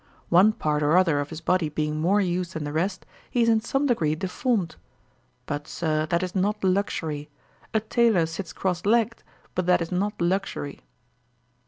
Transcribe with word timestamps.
One 0.29 0.53
part 0.53 0.81
or 0.81 0.97
other 0.97 1.19
of 1.19 1.29
his 1.29 1.41
body 1.41 1.69
being 1.69 2.01
more 2.01 2.19
used 2.19 2.53
than 2.55 2.63
the 2.63 2.73
rest, 2.73 3.05
he 3.29 3.43
is 3.43 3.49
in 3.49 3.61
some 3.61 3.85
degree 3.85 4.15
deformed: 4.15 4.75
but, 5.45 5.67
Sir, 5.67 6.07
that 6.07 6.23
is 6.23 6.33
not 6.33 6.63
luxury. 6.63 7.29
A 7.71 7.81
tailor 7.81 8.25
sits 8.25 8.51
cross 8.51 8.83
legged; 8.83 9.21
but 9.53 9.67
that 9.67 9.79
is 9.79 9.91
not 9.91 10.19
luxury.' 10.19 10.81